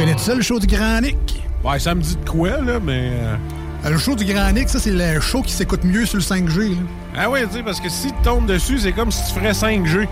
[0.00, 1.42] connais ça le show du Grand Nick?
[1.64, 3.10] Ouais, ça me dit de quoi, là, mais.
[3.12, 3.36] euh,
[3.84, 6.22] Euh, Le show du Grand Nick, ça c'est le show qui s'écoute mieux sur le
[6.22, 6.70] 5G.
[6.70, 6.76] là.
[7.16, 9.52] Ah ouais, tu sais, parce que si tu tombes dessus, c'est comme si tu ferais
[9.52, 10.06] 5G.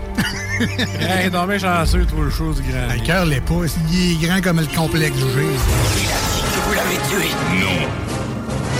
[0.99, 2.93] hey, non, mais chanceux, toi, le show du grand.
[2.93, 3.53] Le cœur l'est pas,
[3.91, 5.27] il est grand comme le complexe du G.
[5.35, 7.29] que vous l'avez tué.
[7.59, 7.87] Non.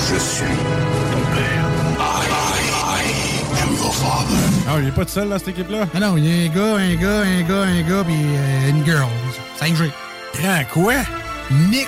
[0.10, 1.66] Je suis ton père.
[2.00, 4.38] I, I am your father.
[4.68, 5.86] Ah, il est pas tout seul, dans cette équipe-là?
[5.96, 8.70] Ah non, il y a un gars, un gars, un gars, un gars, puis euh,
[8.70, 9.08] une girl.
[9.62, 9.92] 5G.
[10.36, 10.94] Grand quoi?
[11.70, 11.88] Nick,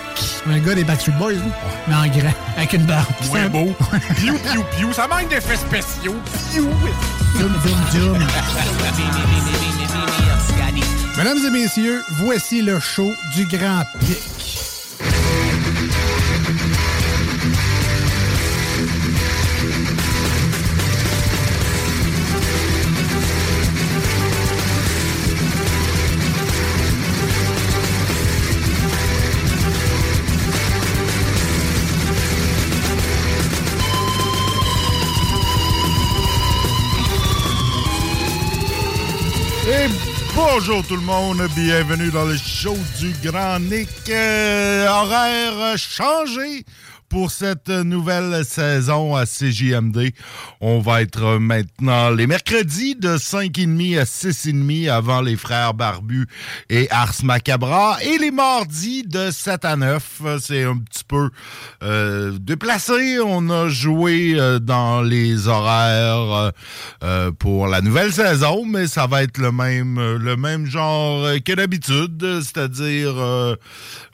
[0.49, 1.39] un gars des Backstreet Boys, là.
[1.87, 3.05] mais en grand, avec une barbe.
[3.21, 3.75] C'est Ouais, un- beau.
[4.17, 4.93] Piou, piou, piou.
[4.93, 6.15] Ça manque d'effets spéciaux.
[6.51, 6.67] Piou.
[7.37, 8.27] Dum, dum, dum.
[11.17, 14.17] Mesdames et messieurs, voici le show du Grand Pic.
[40.53, 43.87] Bonjour tout le monde, bienvenue dans le show du Grand Nick.
[44.09, 46.65] Euh, horaire changé
[47.11, 50.11] pour cette nouvelle saison à CJMD.
[50.61, 56.25] On va être maintenant les mercredis de 5h30 à 6h30 avant les frères Barbus
[56.69, 60.21] et Ars Macabra et les mardis de 7 à 9.
[60.39, 61.29] C'est un petit peu
[61.83, 63.19] euh, déplacé.
[63.19, 66.51] On a joué euh, dans les horaires euh,
[67.03, 71.25] euh, pour la nouvelle saison, mais ça va être le même, euh, le même genre
[71.25, 73.55] euh, que d'habitude, c'est-à-dire euh,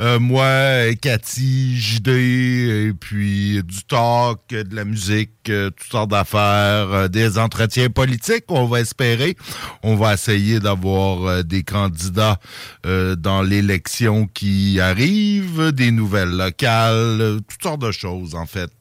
[0.02, 6.12] euh, moi, Cathy, JD, et puis du talk, euh, de la musique, euh, toutes sortes
[6.12, 9.38] d'affaires, euh, des entretiens politiques, on va espérer.
[9.84, 12.40] On va essayer d'avoir des candidats
[12.84, 18.72] dans l'élection qui arrive, des nouvelles locales, toutes sortes de choses en fait.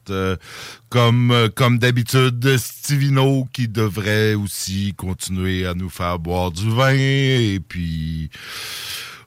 [0.89, 7.61] Comme comme d'habitude, Stivino qui devrait aussi continuer à nous faire boire du vin et
[7.67, 8.31] puis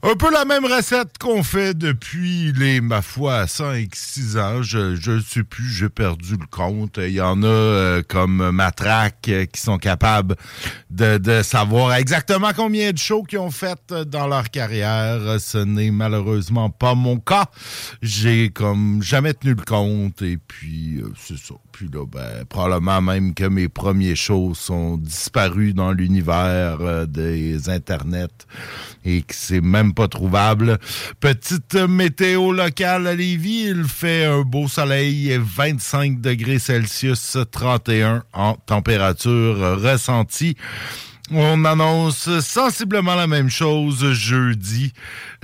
[0.01, 4.61] un peu la même recette qu'on fait depuis les, ma foi, 5-6 ans.
[4.61, 6.97] Je je sais plus, j'ai perdu le compte.
[6.97, 10.37] Il y en a euh, comme Matraque euh, qui sont capables
[10.89, 15.19] de, savoir exactement combien de shows qu'ils ont fait euh, dans leur carrière.
[15.39, 17.47] Ce n'est malheureusement pas mon cas.
[18.01, 21.55] J'ai comme jamais tenu le compte et puis c'est ça.
[21.73, 28.27] Puis là, ben, probablement même que mes premiers shows sont disparus dans l'univers des internets
[29.05, 30.77] et que c'est même pas trouvable.
[31.19, 38.53] Petite météo locale à Lévis, il fait un beau soleil, 25 degrés Celsius, 31 en
[38.53, 40.55] température ressentie.
[41.31, 44.93] On annonce sensiblement la même chose jeudi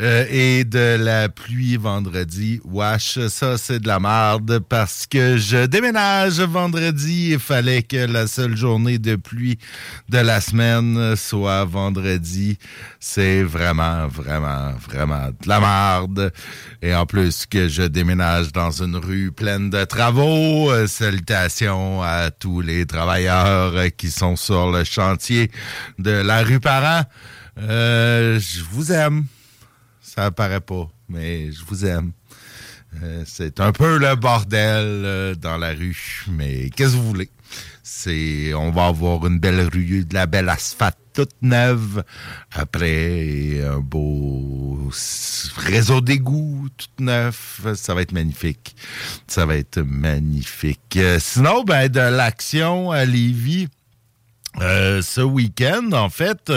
[0.02, 2.60] euh, et de la pluie vendredi.
[2.66, 7.34] Wesh, ça c'est de la merde parce que je déménage vendredi.
[7.34, 9.60] Il fallait que la seule journée de pluie
[10.10, 12.58] de la semaine soit vendredi.
[13.00, 16.34] C'est vraiment, vraiment, vraiment de la merde.
[16.82, 20.72] Et en plus que je déménage dans une rue pleine de travaux.
[20.72, 25.52] Euh, salutations à tous les travailleurs qui sont sur le chantier
[26.00, 27.04] de la rue Parent.
[27.58, 29.26] Euh, je vous aime.
[30.02, 32.12] Ça paraît pas, mais je vous aime.
[33.04, 37.30] Euh, c'est un peu le bordel euh, dans la rue, mais qu'est-ce que vous voulez?
[37.84, 42.04] C'est, on va avoir une belle rue, de la belle asphalte toute neuve
[42.52, 44.90] après un beau
[45.56, 47.62] réseau d'égouts tout neuf.
[47.76, 48.76] Ça va être magnifique.
[49.28, 51.00] Ça va être magnifique.
[51.20, 53.70] Sinon, ben, de l'action à Lévis,
[54.60, 56.52] ce week-end, en fait,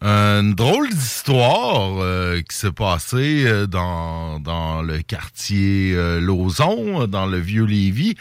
[0.00, 7.26] une drôle d'histoire euh, qui s'est passée euh, dans, dans le quartier euh, Lauson, dans
[7.26, 8.14] le vieux Lévis.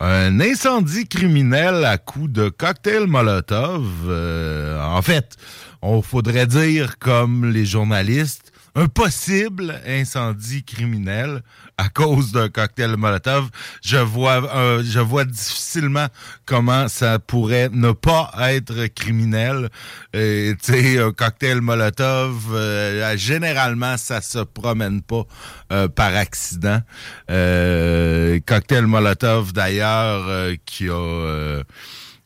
[0.00, 3.84] Un incendie criminel à coup de cocktail Molotov.
[4.10, 5.36] en fait,
[5.80, 8.43] on faudrait dire comme les journalistes,
[8.76, 11.42] un possible incendie criminel
[11.78, 13.48] à cause d'un cocktail Molotov.
[13.84, 16.06] Je vois, euh, je vois difficilement
[16.44, 19.70] comment ça pourrait ne pas être criminel.
[20.12, 25.24] Tu sais, un cocktail Molotov, euh, généralement, ça se promène pas
[25.72, 26.80] euh, par accident.
[27.28, 31.62] cocktail Molotov, d'ailleurs, qui a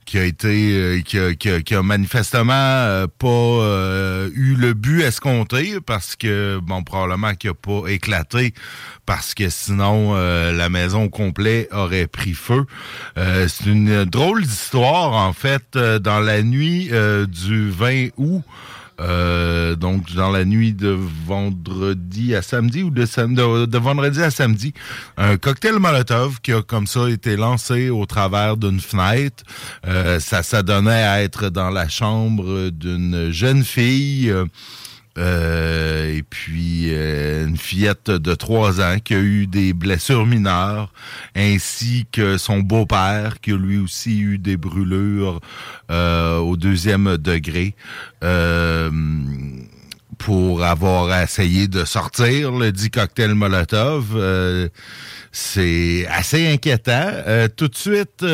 [0.08, 5.02] qui a été euh, qui, a, qui, a, manifestement euh, pas euh, eu le but
[5.02, 8.54] escompté parce que bon probablement qu'il a pas éclaté
[9.04, 12.64] parce que sinon la maison au complet aurait pris feu.
[13.16, 16.90] c'est une drôle d'histoire en fait dans la nuit
[17.28, 18.42] du 20 août
[19.00, 20.96] euh, donc dans la nuit de
[21.26, 24.72] vendredi à samedi ou de, de, vendredi à samedi,
[25.16, 29.44] un cocktail Molotov qui a comme ça été lancé au travers d'une fenêtre.
[29.86, 34.32] Euh, ça s'adonnait à être dans la chambre d'une jeune fille.
[35.18, 40.92] Euh, et puis euh, une fillette de trois ans qui a eu des blessures mineures,
[41.34, 45.40] ainsi que son beau-père qui a lui aussi eu des brûlures
[45.90, 47.74] euh, au deuxième degré.
[50.18, 54.70] Pour avoir essayé de sortir le dit cocktail Molotov
[55.30, 57.12] c'est assez inquiétant.
[57.56, 58.26] tout de suite, ça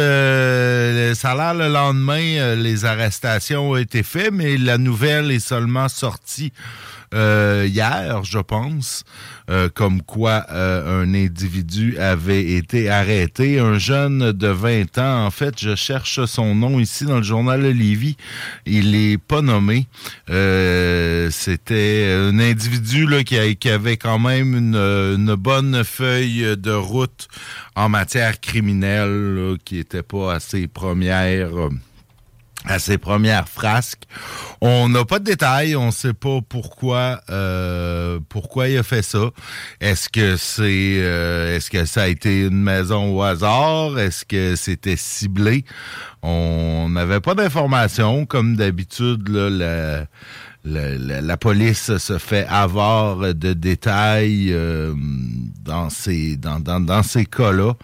[1.33, 6.53] a le lendemain, les arrestations ont été faites, mais la nouvelle est seulement sortie
[7.15, 9.05] euh, hier, je pense,
[9.49, 13.61] euh, comme quoi euh, un individu avait été arrêté.
[13.61, 17.63] Un jeune de 20 ans, en fait, je cherche son nom ici dans le journal
[17.63, 18.17] Lévis.
[18.67, 19.87] Il est pas nommé.
[20.29, 27.29] C'était un individu là, qui, avait quand même une, bonne feuille de route
[27.77, 31.51] en matière criminelle, qui était pas assez première
[32.65, 34.05] à ses premières frasques.
[34.61, 39.03] On n'a pas de détails, on ne sait pas pourquoi euh, pourquoi il a fait
[39.03, 39.31] ça.
[39.81, 43.99] Est-ce que c'est euh, est-ce que ça a été une maison au hasard?
[43.99, 45.65] Est-ce que c'était ciblé?
[46.23, 50.07] On n'avait pas d'informations comme d'habitude la,
[50.65, 54.95] la, la, police se fait avoir de détails euh,
[55.63, 57.75] dans ces dans, dans, dans ces cas-là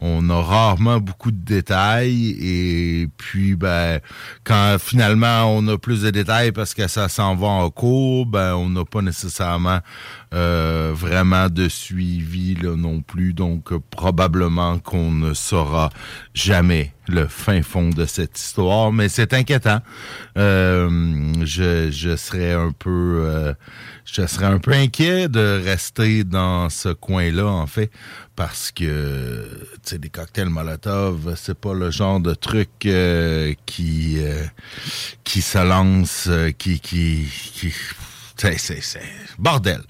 [0.00, 4.00] on a rarement beaucoup de détails et puis ben
[4.44, 8.54] quand finalement on a plus de détails parce que ça s'en va en cours, ben
[8.54, 9.80] on n'a pas nécessairement
[10.32, 15.90] euh, vraiment de suivi là non plus, donc probablement qu'on ne saura
[16.34, 19.80] jamais le fin fond de cette histoire, mais c'est inquiétant.
[20.38, 20.88] Euh,
[21.42, 23.52] je, je serais un peu euh,
[24.12, 27.90] je serais un peu inquiet de rester dans ce coin-là, en fait,
[28.40, 29.44] parce que,
[29.84, 34.46] tu des cocktails Molotov, c'est pas le genre de truc euh, qui euh,
[35.24, 37.70] qui se lance, euh, qui, qui, qui
[38.40, 39.00] c'est,
[39.38, 39.80] bordel.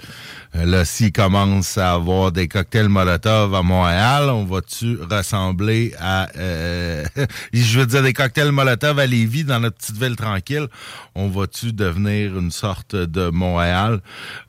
[0.57, 6.29] Euh, là, s'il commence à avoir des cocktails Molotov à Montréal, on va-tu ressembler à...
[6.37, 7.05] Euh,
[7.53, 10.67] je veux dire, des cocktails Molotov à Lévis, dans notre petite ville tranquille,
[11.15, 14.01] on va-tu devenir une sorte de Montréal?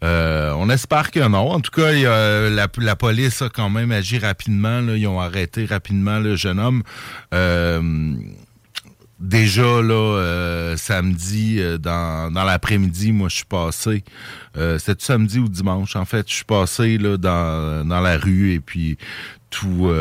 [0.04, 1.52] Euh, on espère que non.
[1.52, 4.82] En tout cas, la, police a quand même agi rapidement.
[4.82, 6.82] Là, ils ont arrêté rapidement le jeune homme.
[9.22, 14.04] Déjà là euh, samedi euh, dans, dans l'après-midi moi je suis passé.
[14.58, 16.28] Euh, c'était samedi ou dimanche en fait.
[16.28, 18.98] Je suis passé là dans, dans la rue et puis
[19.50, 19.92] tout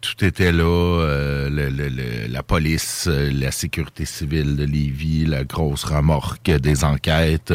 [0.00, 7.52] tout était là la police la sécurité civile de Lévis la grosse remorque des enquêtes.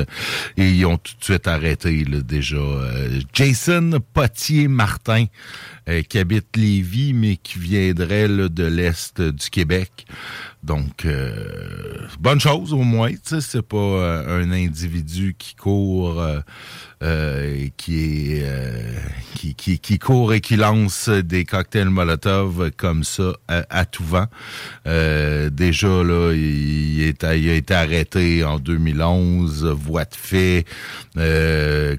[0.57, 2.57] Et ils ont tout de suite arrêté déjà
[3.31, 5.27] Jason Potier Martin
[6.09, 10.05] qui habite Lévis mais qui viendrait de l'est du Québec
[10.63, 13.11] donc, euh, bonne chose au moins.
[13.23, 16.21] C'est pas euh, un individu qui court,
[17.03, 18.39] euh, qui
[19.99, 24.25] court et qui lance des cocktails Molotov comme ça à, tout vent.
[24.85, 30.65] déjà là, il, a été arrêté en 2011, voie de fait,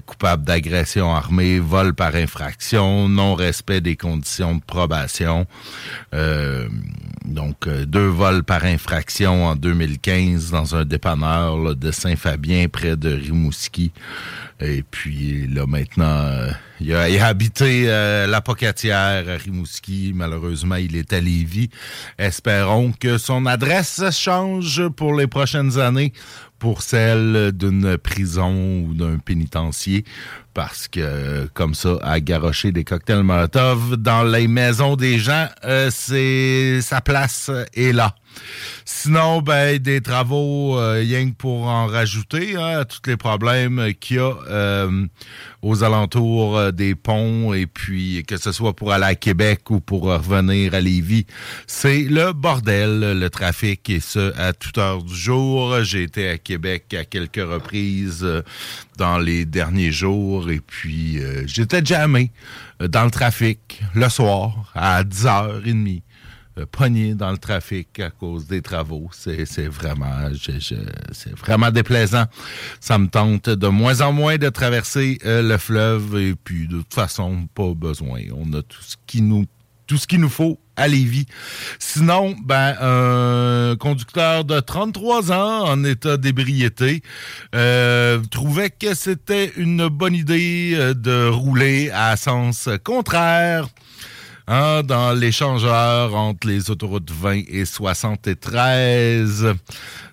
[0.05, 5.47] coupable d'agression armée, vol par infraction, non respect des conditions de probation.
[7.25, 13.91] donc, deux vols par infraction en 2015 dans un dépanneur de Saint-Fabien près de Rimouski.
[14.59, 16.47] Et puis là maintenant,
[16.81, 20.13] il, a, habité la Pocatière à Rimouski.
[20.15, 21.69] Malheureusement, il est à Lévis.
[22.17, 26.11] Espérons que son adresse change pour les prochaines années
[26.57, 30.03] pour celle d'une prison ou d'un pénitencier
[30.53, 35.89] parce que comme ça à garocher des cocktails Molotov dans les maisons des gens euh,
[35.89, 38.13] c'est sa place est là.
[38.85, 43.93] Sinon, ben, des travaux, euh, rien que pour en rajouter hein, à tous les problèmes
[43.99, 45.05] qu'il y a euh,
[45.61, 49.79] aux alentours euh, des ponts et puis que ce soit pour aller à Québec ou
[49.79, 51.25] pour revenir à Lévis,
[51.67, 55.83] c'est le bordel, le trafic et ce à toute heure du jour.
[55.83, 58.27] J'ai été à Québec à quelques reprises
[58.97, 62.31] dans les derniers jours et puis j'étais jamais
[62.79, 65.99] dans le trafic le soir à 10h30 euh,
[66.65, 69.09] pogné dans le trafic à cause des travaux.
[69.11, 70.29] C'est vraiment,
[71.11, 72.25] c'est vraiment déplaisant.
[72.79, 76.77] Ça me tente de moins en moins de traverser euh, le fleuve et puis de
[76.77, 78.21] toute façon, pas besoin.
[78.35, 79.45] On a tout ce qui nous
[79.89, 81.25] tout ce qu'il nous faut à Lévis.
[81.79, 87.01] Sinon, ben, un conducteur de 33 ans en état d'ébriété
[87.55, 93.67] euh, trouvait que c'était une bonne idée euh, de rouler à sens contraire
[94.51, 99.53] Hein, dans l'échangeur entre les autoroutes 20 et 73.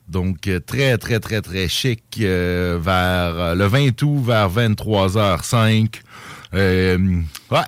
[0.08, 6.02] Donc, euh, très, très, très, très chic euh, vers le 20 août, vers 23h05.
[6.54, 6.98] Euh,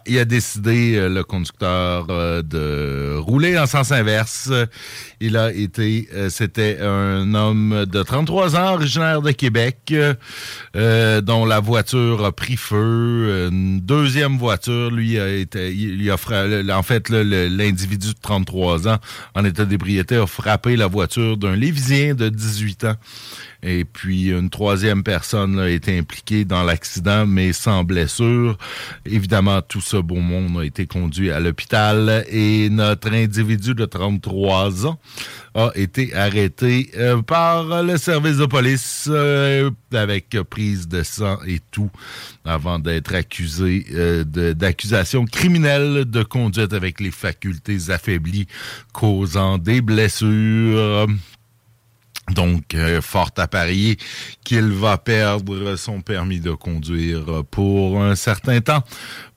[0.07, 4.51] il a décidé, euh, le conducteur, euh, de rouler en sens inverse.
[5.21, 9.93] Il a été, c'était un homme de 33 ans, originaire de Québec,
[10.75, 13.49] dont la voiture a pris feu.
[13.51, 18.99] Une deuxième voiture, lui, a été, il, a frappé, en fait, l'individu de 33 ans,
[19.35, 22.95] en état d'ébriété, a frappé la voiture d'un Lévisien de 18 ans.
[23.63, 28.57] Et puis, une troisième personne a été impliquée dans l'accident, mais sans blessure.
[29.05, 34.87] Évidemment, tout ce beau monde a été conduit à l'hôpital et notre individu de 33
[34.87, 34.99] ans
[35.55, 41.59] a été arrêté euh, par le service de police euh, avec prise de sang et
[41.73, 41.91] tout
[42.45, 48.47] avant d'être accusé euh, d'accusations criminelles de conduite avec les facultés affaiblies
[48.93, 51.07] causant des blessures.
[52.31, 53.97] Donc, euh, fort à parier
[54.45, 58.83] qu'il va perdre son permis de conduire pour un certain temps.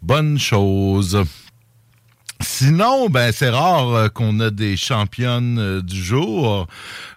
[0.01, 1.23] Bonne chose.
[2.43, 6.67] Sinon, ben c'est rare euh, qu'on a des championnes euh, du jour.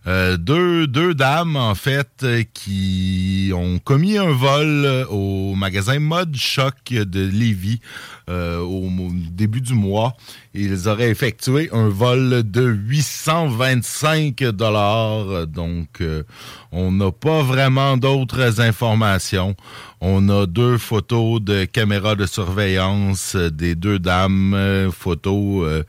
[0.06, 7.26] deux, deux dames, en fait, qui ont commis un vol au magasin Mode Choc de
[7.26, 7.80] Lévis
[8.28, 8.90] au
[9.30, 10.14] début du mois.
[10.56, 15.48] Ils auraient effectué un vol de 825 dollars.
[15.48, 16.22] Donc, euh,
[16.70, 19.56] on n'a pas vraiment d'autres informations.
[20.00, 25.82] On a deux photos de caméras de surveillance des deux dames, euh, photos euh,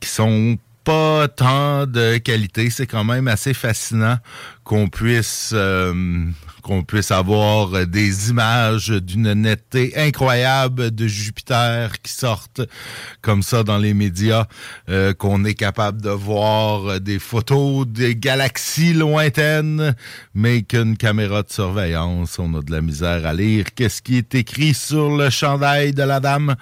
[0.00, 2.70] qui sont pas tant de qualité.
[2.70, 4.18] C'est quand même assez fascinant
[4.64, 5.54] qu'on puisse
[6.64, 12.62] qu'on puisse avoir des images d'une netteté incroyable de Jupiter qui sortent
[13.20, 14.46] comme ça dans les médias,
[14.88, 19.94] euh, qu'on est capable de voir des photos des galaxies lointaines,
[20.34, 23.66] mais qu'une caméra de surveillance, on a de la misère à lire.
[23.74, 26.56] Qu'est-ce qui est écrit sur le chandail de la dame?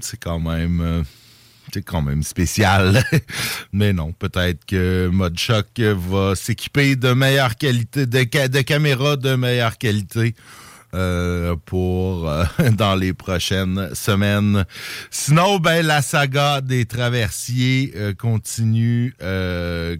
[0.00, 0.80] C'est quand même...
[0.82, 1.02] Euh,
[1.72, 3.02] c'est quand même spécial.
[3.72, 9.34] Mais non, peut-être que Mode Choc va s'équiper de meilleure qualité, de, de caméras de
[9.34, 10.34] meilleure qualité.
[10.92, 12.44] Euh, pour euh,
[12.76, 14.64] dans les prochaines semaines.
[15.12, 19.14] Sinon, ben la saga des traversiers euh, continue,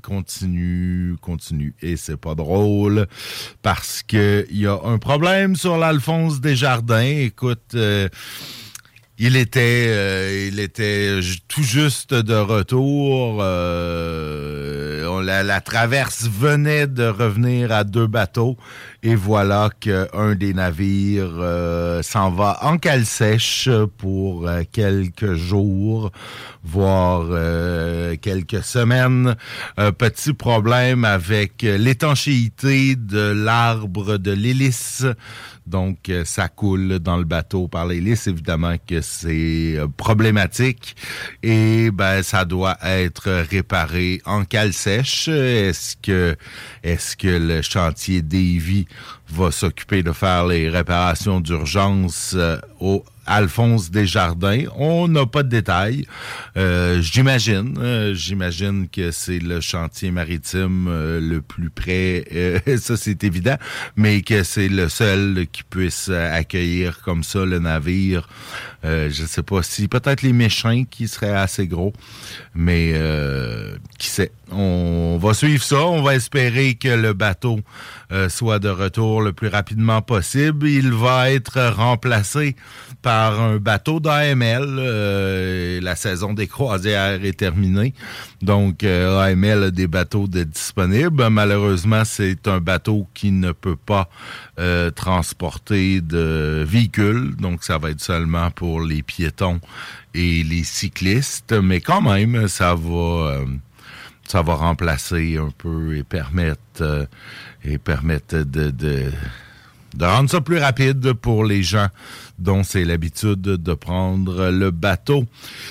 [0.02, 3.06] continue, continue, et c'est pas drôle
[3.62, 6.98] parce que il y a un problème sur l'Alphonse Desjardins.
[7.02, 7.76] Écoute
[9.22, 13.40] il était, euh, il était tout juste de retour.
[13.42, 18.56] Euh, la, la, traverse venait de revenir à deux bateaux
[19.02, 26.10] et voilà qu'un des navires euh, s'en va en cale sèche pour quelques jours,
[26.62, 27.26] voire
[28.20, 29.36] quelques semaines.
[29.76, 35.04] Un petit problème avec l'étanchéité de l'arbre de l'hélice
[35.70, 38.26] donc, euh, ça coule dans le bateau par l'hélice.
[38.26, 40.96] Évidemment que c'est euh, problématique
[41.44, 45.28] et ben ça doit être réparé en cale sèche.
[45.28, 46.36] Est-ce que
[46.82, 48.86] est-ce que le chantier Davy
[49.28, 54.64] va s'occuper de faire les réparations d'urgence euh, au Alphonse Desjardins.
[54.76, 56.06] On n'a pas de détails.
[56.56, 62.24] Euh, j'imagine, euh, j'imagine que c'est le chantier maritime le plus près,
[62.78, 63.56] ça c'est évident,
[63.94, 68.28] mais que c'est le seul qui puisse accueillir comme ça le navire.
[68.82, 71.92] Je ne sais pas si peut-être les méchants qui seraient assez gros,
[72.54, 72.94] mais
[73.98, 74.32] qui sait?
[74.52, 75.84] On va suivre ça.
[75.86, 77.60] On va espérer que le bateau
[78.28, 80.68] soit de retour le plus rapidement possible.
[80.68, 82.56] Il va être remplacé
[83.02, 84.62] par un bateau d'AML.
[84.78, 87.94] Euh, la saison des croisières est terminée.
[88.42, 91.28] Donc, euh, AML a des bateaux de disponibles.
[91.28, 94.08] Malheureusement, c'est un bateau qui ne peut pas
[94.60, 97.34] euh, transporter de véhicules.
[97.36, 99.60] Donc, ça va être seulement pour les piétons
[100.14, 101.52] et les cyclistes.
[101.52, 103.40] Mais quand même, ça va...
[104.42, 107.08] va remplacer un peu et permettre
[108.44, 109.10] de,
[109.94, 111.88] de rendre ça plus rapide pour les gens
[112.40, 115.24] dont c'est l'habitude de prendre le bateau.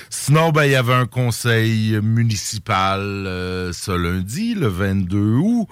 [0.08, 5.68] Sinon, ben, il y avait un conseil municipal euh, ce lundi, le 22 août.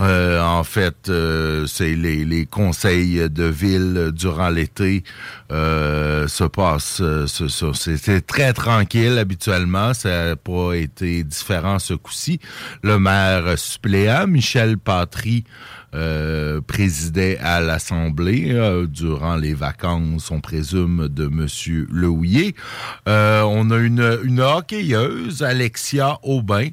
[0.00, 5.04] Euh, en fait, euh, c'est les, conseils de ville durant l'été
[5.50, 7.02] se passent.
[7.74, 9.94] C'était très tranquille habituellement.
[9.94, 12.40] Ça n'a pas été différent ce coup-ci.
[12.82, 15.44] Le maire suppléant, Michel Patry,
[15.96, 21.46] euh, présidait à l'Assemblée euh, durant les vacances, on présume, de M.
[21.90, 22.54] Lehouillier.
[23.08, 26.68] Euh, on a une, une hockeyeuse, Alexia Aubin,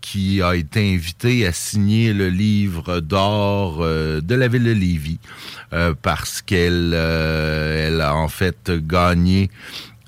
[0.00, 5.20] qui a été invitée à signer le livre d'or de la ville de Lévis
[6.02, 9.50] parce qu'elle elle a en fait gagné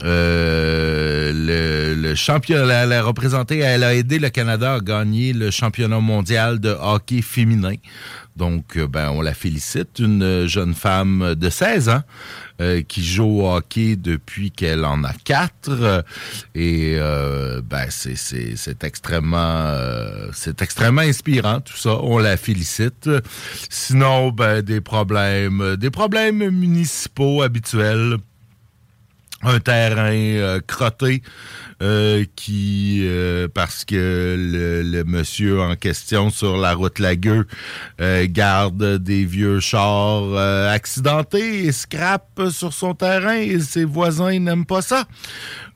[0.02, 6.00] le, le, championnat, elle a représenté, elle a aidé le Canada à gagner le championnat
[6.00, 7.74] mondial de hockey féminin.
[8.36, 12.02] Donc, euh, ben, on la félicite, une jeune femme de 16 ans
[12.60, 16.04] euh, qui joue au hockey depuis qu'elle en a quatre.
[16.54, 19.76] Et euh, ben, c'est extrêmement,
[20.32, 21.98] c'est extrêmement inspirant tout ça.
[22.02, 23.10] On la félicite.
[23.68, 28.16] Sinon, ben, des problèmes, des problèmes municipaux habituels
[29.42, 31.22] un terrain crotté
[31.82, 37.44] euh, qui, euh, parce que le, monsieur en question sur la route Lagueux
[38.00, 40.36] euh, garde des vieux chars
[40.68, 45.06] accidentés et scrape sur son terrain et ses voisins n'aiment pas ça.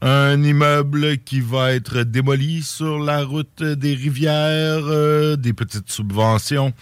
[0.00, 6.72] Un immeuble qui va être démoli sur la route des rivières, des petites subventions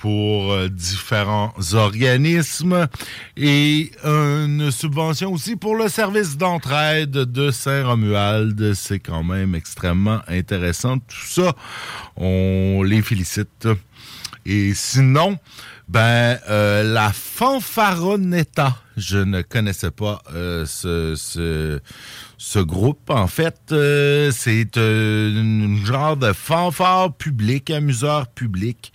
[0.00, 2.88] pour euh, différents organismes
[3.36, 8.74] et une subvention aussi pour le service d'entraide de Saint-Romuald.
[8.74, 10.98] C'est quand même extrêmement intéressant.
[10.98, 11.54] Tout ça,
[12.16, 13.68] on les félicite.
[14.46, 15.38] Et sinon,
[15.88, 21.80] ben euh, la fanfaronetta, je ne connaissais pas euh, ce, ce
[22.40, 28.92] ce groupe, en fait, euh, c'est euh, un genre de fanfare public, amuseur public,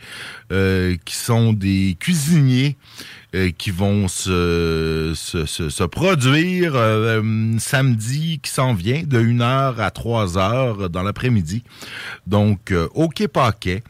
[0.53, 2.77] euh, qui sont des cuisiniers
[3.58, 6.73] qui vont se, se, se, produire
[7.58, 11.63] samedi qui s'en vient de 1h à 3h dans l'après-midi.
[12.27, 13.82] Donc, au Quai Paquet,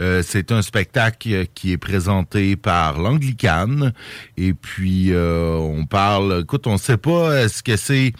[0.00, 3.92] c'est un spectacle qui est présenté par l'Anglicane.
[4.36, 8.12] Et puis, on parle, écoute, on sait pas, est-ce que c'est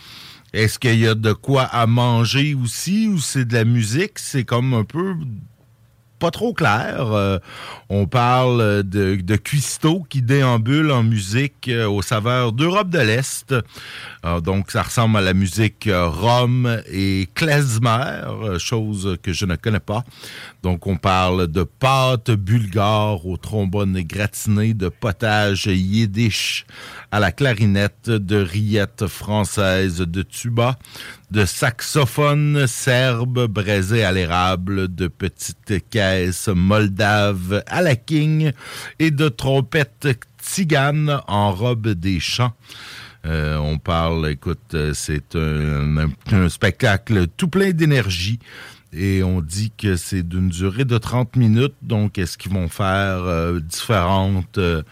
[0.53, 4.19] est-ce qu'il y a de quoi à manger aussi ou c'est de la musique?
[4.19, 5.15] C'est comme un peu
[6.19, 7.13] pas trop clair.
[7.13, 7.39] Euh,
[7.89, 9.37] on parle de, de
[10.09, 13.55] qui déambulent en musique euh, aux saveurs d'Europe de l'Est.
[14.25, 19.81] Euh, donc, ça ressemble à la musique rome et klezmer, chose que je ne connais
[19.81, 20.05] pas.
[20.63, 26.67] Donc, on parle de pâtes bulgares au trombone gratiné, de potage yiddish
[27.11, 30.79] à la clarinette, de rillettes françaises, de tuba,
[31.31, 38.53] de saxophone serbe braisé à l'érable, de petites caisses moldaves à la king
[38.99, 40.09] et de trompettes
[40.41, 42.53] tziganes en robe des champs.
[43.27, 46.09] Euh, on parle, écoute, c'est un,
[46.49, 48.39] spectacle tout plein d'énergie
[48.93, 51.75] et on dit que c'est d'une durée de 30 minutes.
[51.83, 54.59] Donc, est-ce qu'ils vont faire euh, différentes...
[54.59, 54.83] Euh,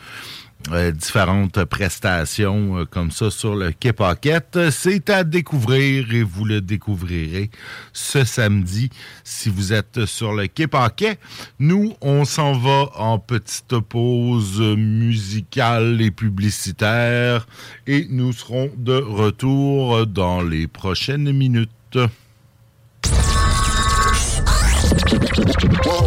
[0.72, 4.70] euh, différentes prestations euh, comme ça sur le Quai Pocket.
[4.70, 7.50] C'est à découvrir et vous le découvrirez
[7.92, 8.90] ce samedi
[9.22, 11.18] si vous êtes sur le Quai Paquet.
[11.60, 17.46] Nous, on s'en va en petite pause musicale et publicitaire
[17.86, 21.98] et nous serons de retour dans les prochaines minutes.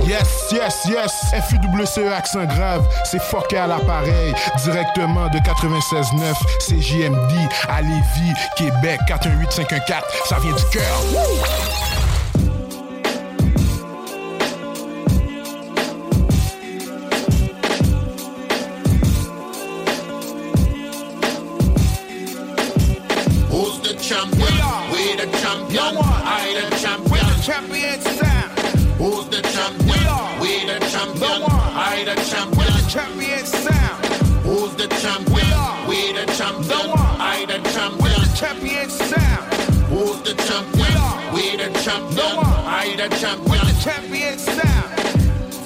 [0.07, 1.11] Yes, yes, yes.
[1.49, 4.33] FUWCE accent grave, c'est fucké à l'appareil.
[4.63, 10.01] Directement de 96.9, CJMD à Lévis, Québec 418-514.
[10.25, 11.78] Ça vient du cœur.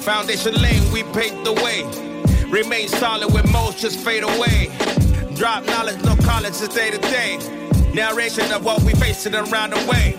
[0.04, 1.82] Foundation lane, we paved the way.
[2.50, 4.70] Remain solid when most just fade away.
[5.34, 7.38] Drop knowledge, no college, it's day to day.
[7.94, 10.18] Narration of what we facing around the way.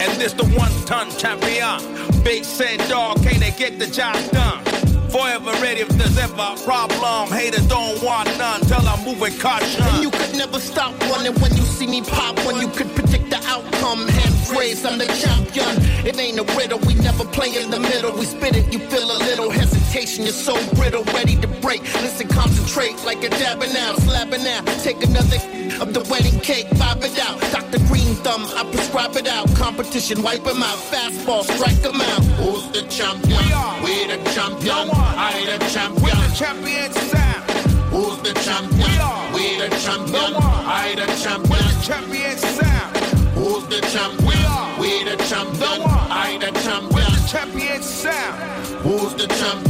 [0.00, 2.24] And this the one ton champion.
[2.24, 4.65] Big said dog, can't they get the job done?
[5.10, 7.30] Forever ready if there's ever a problem.
[7.30, 9.82] Haters don't want none till I'm moving caution.
[9.82, 12.38] And you could never stop running when you see me pop.
[12.44, 14.08] When you could predict the outcome.
[14.08, 16.06] Hands raised, I'm the champion.
[16.06, 18.12] It ain't a riddle, we never play in the middle.
[18.18, 19.50] We spit it, you feel a little
[19.96, 20.24] hesitation.
[20.24, 21.82] You're so brittle, ready to break.
[22.02, 24.66] Listen, concentrate like a dabbing out, slapping out.
[24.82, 25.36] Take another
[25.80, 27.40] of the wedding cake, vibe it out.
[27.52, 27.78] Dr.
[27.88, 29.48] Green Thumb, I prescribe it out.
[29.56, 30.78] Competition, wipe 'em out.
[30.90, 32.22] Fastball, strike 'em out.
[32.40, 33.38] Who's the champion?
[33.38, 33.76] We are.
[33.84, 34.88] We the champion.
[34.88, 36.16] No I the champion.
[36.34, 37.44] Champion sound.
[37.92, 38.90] Who's the champion?
[38.90, 39.24] We are.
[39.34, 40.32] We the champion.
[40.32, 40.38] No
[40.84, 41.66] I the champion.
[41.82, 42.96] Champion sound.
[43.36, 44.26] Who's the champion?
[44.28, 44.80] We are.
[44.80, 45.60] We the champion.
[45.60, 47.12] No I the champion.
[47.34, 48.36] Champion sound.
[48.84, 49.65] Who's the champion?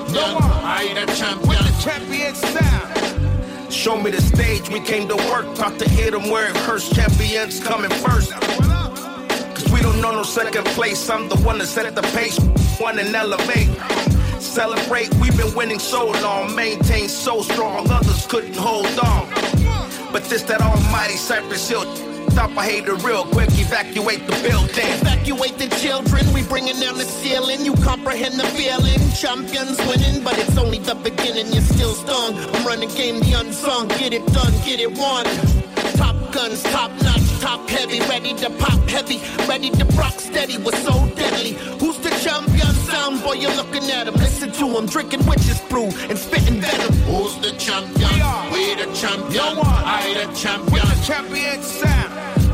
[0.00, 1.56] We the champion.
[1.56, 1.80] I the champion.
[1.80, 3.72] Champion sound.
[3.72, 5.46] Show me the stage, we came to work.
[5.56, 6.88] About to hit them where it hurts.
[6.94, 8.32] Champions coming first.
[8.32, 11.10] Cause we don't know no second place.
[11.10, 12.38] I'm the one that set the pace.
[12.80, 13.68] One and elevate.
[14.40, 16.54] Celebrate, we've been winning so long.
[16.54, 19.28] maintained so strong, others couldn't hold on.
[20.12, 22.11] But this that almighty Cypress Hill.
[22.32, 23.50] Stop, I hate it real quick.
[23.52, 24.88] Evacuate the building.
[25.04, 27.62] Evacuate the children, we bringing down the ceiling.
[27.62, 28.98] You comprehend the feeling.
[29.12, 31.52] Champions winning, but it's only the beginning.
[31.52, 32.38] You're still stung.
[32.38, 33.88] I'm running game, the unsung.
[34.00, 35.26] Get it done, get it won.
[36.00, 40.58] Top guns, top notch, top heavy, ready to pop heavy, ready to rock steady.
[40.58, 41.54] We're so deadly.
[41.80, 42.72] Who's the champion?
[42.86, 44.14] Sound boy, you're looking at him.
[44.14, 46.92] Listen to him, drinking witch's brew and spitting venom.
[47.10, 48.14] Who's the champion?
[48.52, 49.58] We're the champion.
[49.58, 50.86] I the champion.
[51.02, 52.12] Champion sound.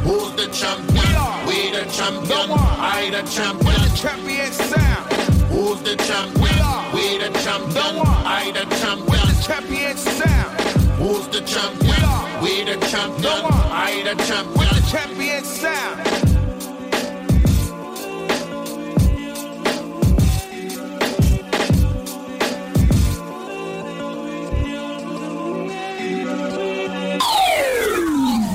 [0.09, 1.20] Who's the champion?
[1.46, 2.48] We're the champion.
[2.96, 3.90] I the champion.
[3.94, 5.12] Champion sound.
[5.53, 6.64] Who's the champion?
[6.94, 7.94] We're the champion.
[8.24, 9.42] I the champion.
[9.44, 10.58] Champion sound.
[10.98, 12.42] Who's the champion?
[12.42, 13.44] We the champion.
[13.70, 14.82] I the champion.
[14.90, 16.18] Champion sound.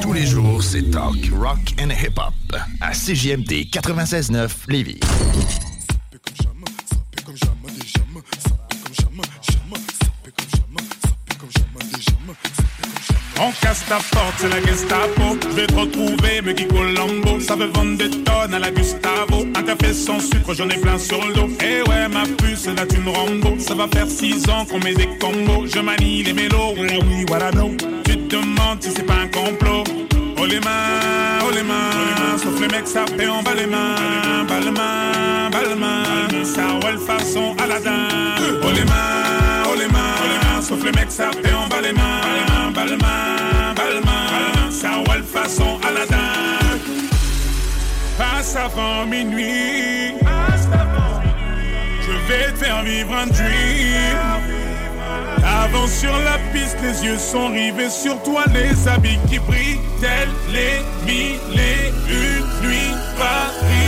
[0.01, 2.33] Tous les jours, c'est talk, rock and hip-hop
[2.81, 4.99] à CJMD 96.9 Lévis.
[13.73, 15.37] On casse ta porte, c'est la Gestapo.
[15.41, 17.39] Je vais te retrouver, me Guy Colombo.
[17.39, 19.47] Ça veut vendre des tonnes à la Gustavo.
[19.55, 21.49] Un café sans sucre, j'en ai plein sur le dos.
[21.59, 23.57] Eh ouais, ma puce, là tu me Rambo.
[23.57, 25.65] Ça va faire six ans qu'on met des combos.
[25.65, 27.71] Je manie les mélos, oui, oui, voilà, no.
[28.05, 29.83] Tu te demandes si c'est pas un complot.
[30.37, 34.43] Oh les mains, oh les mains, sauf les mecs ça fait en bas les mains,
[34.47, 38.07] bas les mains, bas les mains, ça roule façon Aladdin.
[38.61, 42.19] Oh les mains, oh les mains, sauf les mecs ça fait en bas les mains,
[42.21, 43.42] bas les mains, bas les mains,
[44.71, 46.17] ça roule façon Aladdin.
[48.17, 50.13] Passe avant minuit,
[52.01, 54.53] je vais te faire vivre un dream.
[55.43, 60.29] Avance sur la piste, les yeux sont rivés sur toi, les habits qui brillent, tels
[60.51, 62.93] les mille et une nuits.
[63.17, 63.82] Paris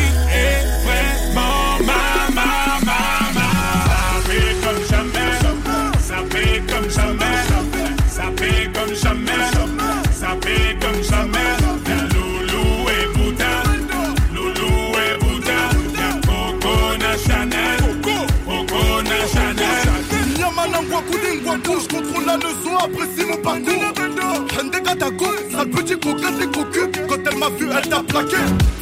[21.63, 23.93] Je contrôle la leçon, apprécie mon parcours.
[24.59, 26.79] Hende Katako, sale petit coquin, t'es cocu.
[27.07, 28.35] Quand elle m'a vu, elle t'a plaqué.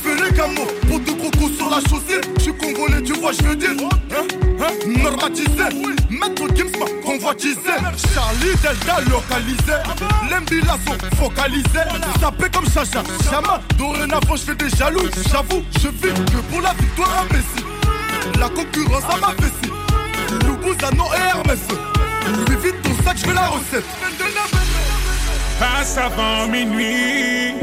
[0.04, 2.22] Fais les camos, pour deux crocos sur la chaussée.
[2.38, 3.70] Je suis congolais, tu vois, je veux dire.
[3.80, 4.26] Hein,
[4.60, 5.64] hein, normatisé.
[6.10, 6.72] Maître Gims
[7.06, 7.60] convoitisé.
[8.14, 9.78] Charlie Delta localisé.
[10.32, 11.88] L'embila sont focalisés.
[12.20, 13.62] Tapé comme Chacha, Chama.
[13.78, 15.10] Dorénavant, je fais des jaloux.
[15.32, 18.40] J'avoue, je vis que pour la victoire imbécile.
[18.40, 19.72] La concurrence à ma vessie.
[20.48, 21.60] Loubouzanon et Hermès.
[22.28, 23.86] Lui vite ton sac, je veux la recette.
[25.60, 27.56] Passe avant minuit.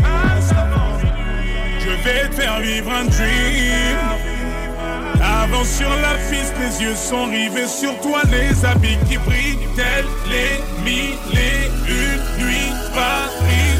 [1.81, 3.99] Je vais te faire vivre un dream.
[5.23, 10.07] Avant sur la piste, les yeux sont rivés sur toi, les habits qui brillent, tels
[10.29, 12.73] les mille et une nuits.
[12.95, 13.80] Paris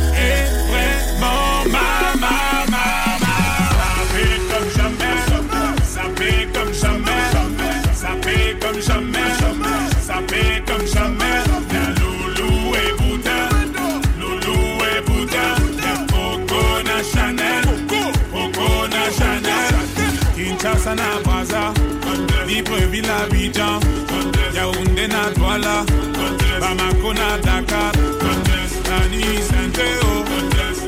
[27.11, 27.93] Bamako na Dakar,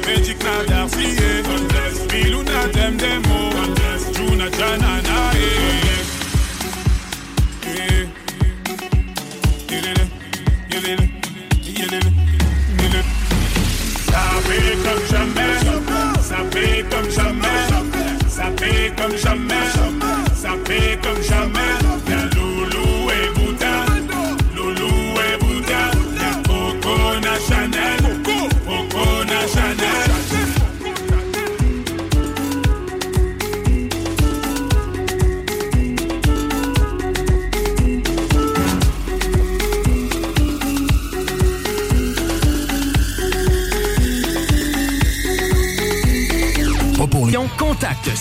[0.07, 0.87] Magic na
[2.09, 3.51] Bilou na Demdemo,
[4.15, 4.51] Juna
[14.07, 14.23] ça
[14.85, 15.59] comme jamais,
[16.21, 16.37] ça
[16.91, 17.67] comme jamais,
[18.29, 18.47] ça
[18.97, 19.82] comme jamais,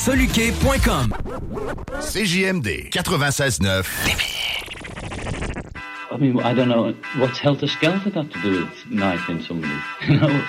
[0.02, 1.12] soluquet.com.
[2.02, 3.86] CJMD 96.9.
[6.12, 9.74] I mean, I don't know what's Helter Skelter got to do with knifing somebody.
[10.08, 10.44] You know,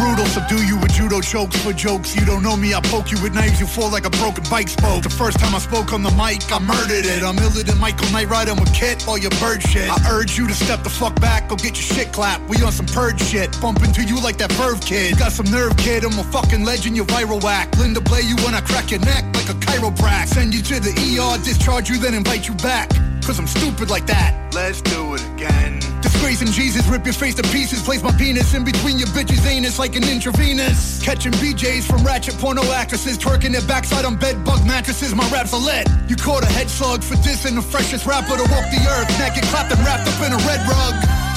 [0.00, 2.16] brutal, subdue you with judo chokes for jokes.
[2.16, 4.68] You don't know me, I poke you with knives, you fall like a broken bike
[4.68, 5.02] spoke.
[5.02, 7.22] The first time I spoke on the mic, I murdered it.
[7.22, 9.88] I'm iller than Michael Knight riding with Kit, all your bird shit.
[9.90, 12.48] I urge you to step the fuck back, go get your shit clapped.
[12.48, 15.18] We on some purge shit, bump into you like that Verve kid.
[15.18, 17.76] Got some nerve, kid, I'm a fucking legend, you viral whack.
[17.78, 20.28] Linda play you when I crack your neck like a chiropract.
[20.28, 22.88] Send you to the ER, discharge you, then invite you back.
[23.24, 24.54] Cause I'm stupid like that.
[24.54, 25.89] Let's do it again.
[26.10, 27.82] Disgracing Jesus, rip your face to pieces.
[27.82, 31.00] Place my penis in between your bitch's anus like an intravenous.
[31.00, 33.16] Catching BJs from ratchet porno actresses.
[33.16, 35.14] Twerking their backside on bed bug mattresses.
[35.14, 35.86] My raps are lit.
[36.08, 39.08] You caught a head slug for dissing the freshest rapper to walk the earth.
[39.20, 41.29] Naked, clapping wrapped up in a red rug.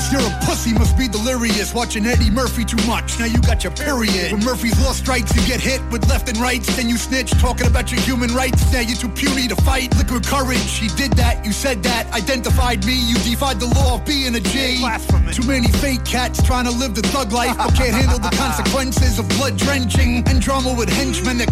[0.00, 1.74] Serious, you're a pussy, must be delirious.
[1.74, 4.32] Watching Eddie Murphy too much, now you got your period.
[4.32, 7.66] When Murphy's law strikes, you get hit with left and rights, then you snitch, talking
[7.66, 8.72] about your human rights.
[8.72, 9.96] Now you're too puny to fight.
[9.96, 14.04] Liquid courage, he did that, you said that, identified me, you defied the law of
[14.04, 14.82] being a G.
[15.32, 19.18] Too many fake cats trying to live the thug life, but can't handle the consequences
[19.18, 21.50] of blood drenching and drama with henchmen that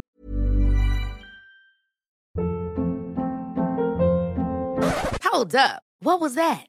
[5.23, 5.83] Hold up.
[6.01, 6.68] What was that?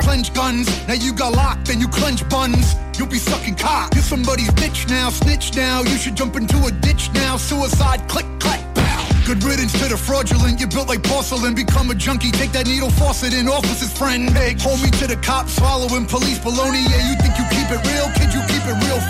[0.00, 2.74] Clench guns, now you got locked, then you clench buns.
[2.98, 3.94] You'll be sucking cock.
[3.94, 5.82] You're somebody's bitch now, snitch now.
[5.82, 7.36] You should jump into a ditch now.
[7.36, 9.08] Suicide, click, click, pow.
[9.26, 10.60] Good riddance to the fraudulent.
[10.60, 11.54] You're built like porcelain.
[11.54, 12.30] Become a junkie.
[12.30, 14.30] Take that needle faucet in officer's friend.
[14.30, 15.56] Hey, hold me to the cops.
[15.56, 16.84] Swallowing police baloney.
[16.88, 18.08] Yeah, you think you keep it real?
[18.16, 19.00] Kid, you keep it real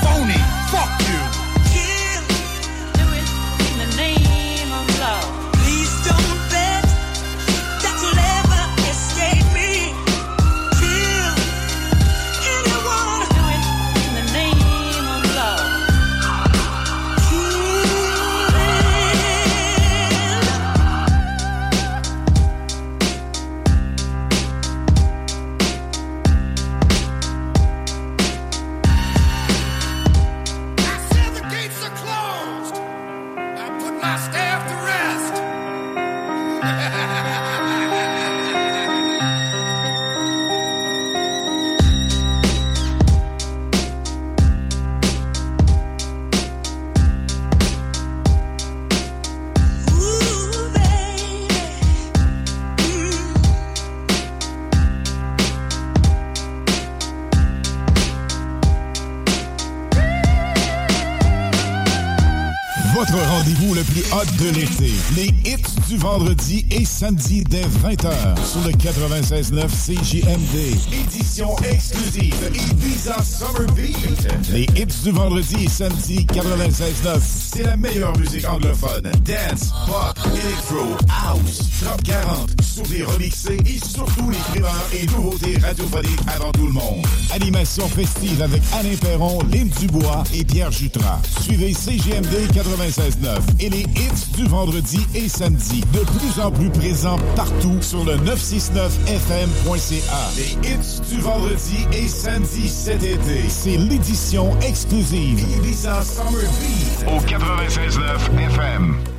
[64.38, 64.92] de l'été.
[65.14, 68.10] Les hits du vendredi et samedi dès 20h
[68.44, 70.76] sur le 96.9 CJMD.
[70.92, 74.28] Édition exclusive Ibiza Summer Beat.
[74.50, 77.20] Les hits du vendredi et samedi 96.9.
[77.52, 79.02] C'est la meilleure musique anglophone.
[79.24, 82.50] Dance, pop, electro, house, top 40,
[82.84, 87.06] sur remixés et surtout les primeurs et nouveautés radiophoniques avant tout le monde.
[87.32, 91.22] Animation festive avec Alain Perron, Lynn Dubois et Pierre Jutras.
[91.40, 95.80] Suivez CGMD 96.9 et les hits du vendredi et samedi.
[95.92, 100.30] De plus en plus présents partout sur le 969fm.ca.
[100.36, 103.48] Les hits du vendredi et samedi cet été.
[103.48, 109.15] C'est l'édition exclusive Ibiza Summer Beat au 96.9 FM.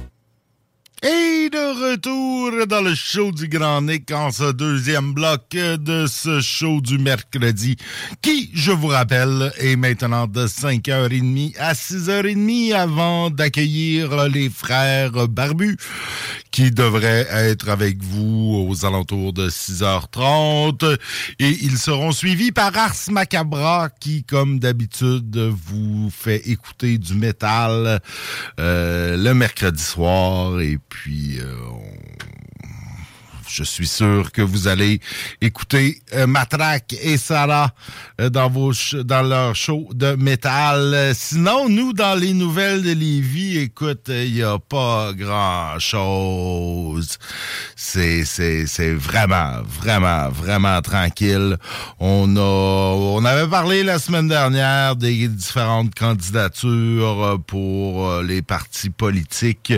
[1.04, 6.42] Et de retour dans le show du Grand Nick en ce deuxième bloc de ce
[6.42, 7.76] show du mercredi
[8.24, 15.78] qui, je vous rappelle, est maintenant de 5h30 à 6h30 avant d'accueillir les frères barbus
[16.50, 20.98] qui devraient être avec vous aux alentours de 6h30
[21.38, 28.00] et ils seront suivis par Ars Macabra qui, comme d'habitude, vous fait écouter du métal
[28.60, 31.70] euh, le mercredi soir et puis euh,
[33.58, 35.00] je suis sûr que vous allez
[35.42, 37.72] écouter euh, Matraque et Sarah
[38.22, 38.72] euh, dans vos
[39.04, 41.14] dans leur show de métal.
[41.16, 47.18] Sinon, nous, dans les nouvelles de Lévis, écoute, il n'y a pas grand-chose.
[47.76, 51.58] C'est, c'est, c'est vraiment, vraiment, vraiment tranquille.
[52.00, 58.92] On a, on avait parlé la semaine dernière des différentes candidatures euh, pour les partis
[58.92, 59.74] politiques.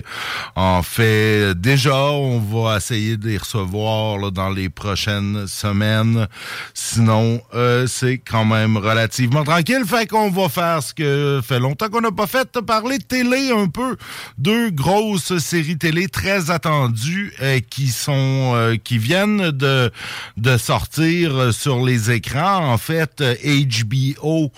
[0.57, 6.27] En fait, déjà, on va essayer de les recevoir là, dans les prochaines semaines.
[6.73, 9.83] Sinon, euh, c'est quand même relativement tranquille.
[9.85, 13.51] Fait qu'on va faire ce que fait longtemps qu'on n'a pas fait, parler de télé
[13.51, 13.97] un peu.
[14.37, 19.91] Deux grosses séries télé très attendues euh, qui sont euh, qui viennent de
[20.37, 22.71] de sortir sur les écrans.
[22.71, 24.51] En fait, HBO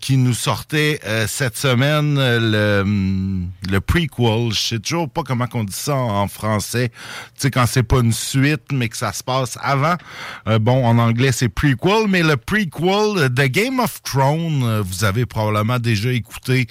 [0.00, 2.84] qui nous sortait cette semaine le,
[3.70, 4.52] le prequel.
[4.52, 6.88] Je sais toujours pas comment on dit ça en français.
[6.88, 9.96] Tu sais, quand c'est pas une suite, mais que ça se passe avant.
[10.48, 15.04] Euh, bon, en anglais, c'est prequel, mais le prequel de Game of Thrones, euh, vous
[15.04, 16.66] avez probablement déjà écouté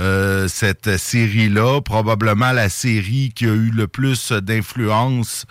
[0.00, 1.80] euh, cette série-là.
[1.80, 5.46] Probablement la série qui a eu le plus d'influence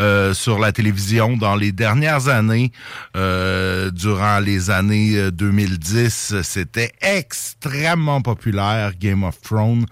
[0.00, 2.72] euh, sur la télévision dans les dernières années.
[3.16, 9.86] Euh, durant les années euh, 2010, c'était extrêmement populaire, Game of Thrones.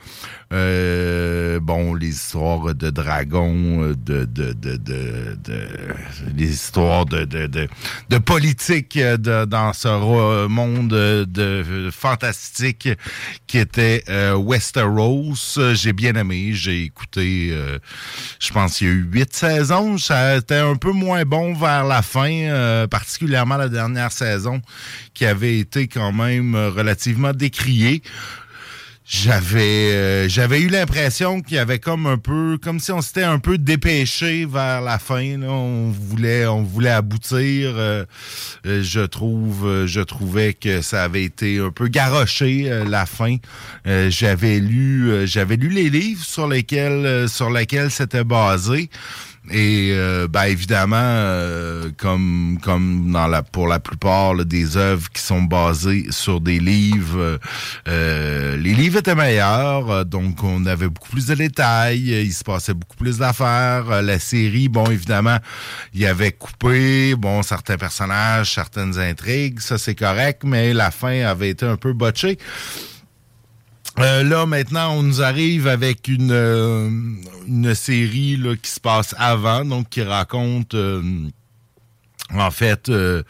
[0.55, 5.69] Euh, bon, les histoires de dragons, euh, de, de, de, de,
[6.37, 12.89] les histoires de, de, politique euh, dans ce monde de, de fantastique
[13.49, 15.59] qui était euh, Westeros.
[15.59, 17.81] Euh, J'ai bien aimé, j'ai écouté, euh,
[18.39, 19.99] je pense qu'il y a eu huit saisons.
[19.99, 24.61] Ça a été un peu moins bon vers la fin, euh, particulièrement la dernière saison
[25.15, 28.03] qui avait été quand même euh, relativement décriée.
[29.07, 33.23] J'avais euh, j'avais eu l'impression qu'il y avait comme un peu comme si on s'était
[33.23, 37.75] un peu dépêché vers la fin on voulait on voulait aboutir.
[37.77, 38.07] Euh,
[38.65, 43.37] euh, je trouve je trouvais que ça avait été un peu garoché la fin.
[43.85, 48.89] J'avais lu j'avais lu les livres sur lesquels sur lesquels c'était basé
[49.51, 55.21] Et euh, ben évidemment, euh, comme comme dans la pour la plupart des œuvres qui
[55.21, 57.39] sont basées sur des livres,
[57.87, 62.73] euh, les livres étaient meilleurs, donc on avait beaucoup plus de détails, il se passait
[62.73, 64.01] beaucoup plus d'affaires.
[64.01, 65.37] La série, bon évidemment,
[65.93, 71.21] il y avait coupé, bon certains personnages, certaines intrigues, ça c'est correct, mais la fin
[71.21, 72.39] avait été un peu botchée.
[74.01, 76.91] Euh, là, maintenant, on nous arrive avec une, euh,
[77.47, 81.01] une série là, qui se passe avant, donc qui raconte euh,
[82.33, 83.23] en fait euh,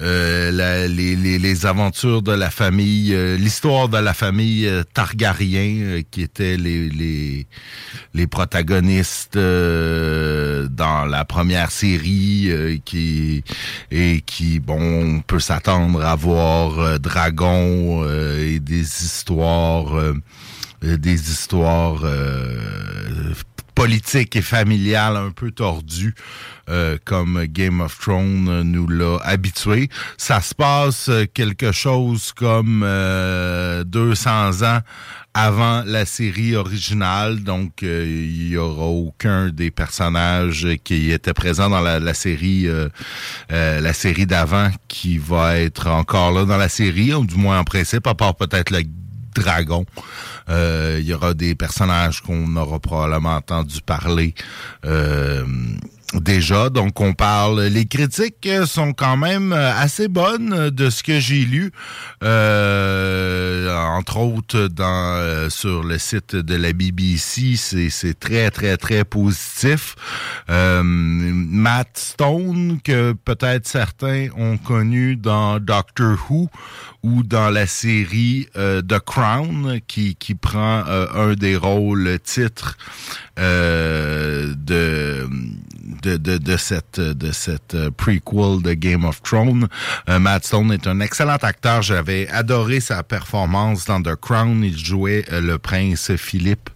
[0.00, 7.46] euh, les, aventures de la famille, euh, l'histoire de la famille Targaryen, qui étaient les,
[8.12, 13.44] les, protagonistes dans la première série, qui
[13.90, 18.04] et qui, bon, on peut s'attendre à voir Dragon
[18.38, 19.94] et des histoires,
[20.82, 22.02] des histoires
[23.74, 26.14] politique et familiale un peu tordue
[26.68, 29.88] euh, comme Game of Thrones euh, nous l'a habitué.
[30.16, 34.80] Ça se passe euh, quelque chose comme euh, 200 ans
[35.34, 41.68] avant la série originale, donc euh, il y aura aucun des personnages qui étaient présents
[41.68, 42.88] dans la, série euh,
[43.50, 47.58] euh, la série d'avant qui va être encore là dans la série, ou du moins
[47.58, 48.82] en principe, à part peut-être le
[49.34, 49.84] dragon.
[50.48, 54.34] Euh, Il y aura des personnages qu'on aura probablement entendu parler
[54.84, 55.44] euh,
[56.20, 56.70] déjà.
[56.70, 57.62] Donc, on parle.
[57.64, 61.72] Les critiques sont quand même assez bonnes de ce que j'ai lu.
[62.22, 69.94] Euh, entre autres, euh, sur le site de la BBC, c'est très, très, très positif.
[70.50, 76.48] Euh, Matt Stone, que peut-être certains ont connu dans Doctor Who
[77.02, 82.76] ou dans la série euh, The Crown, qui, qui prend un des rôles titres
[83.36, 85.28] de,
[86.02, 89.68] de, de, de cette, de cette euh, prequel de Game of Thrones.
[90.08, 91.82] Euh, Matt Stone est un excellent acteur.
[91.82, 94.62] J'avais adoré sa performance dans The Crown.
[94.64, 96.70] Il jouait euh, le prince Philippe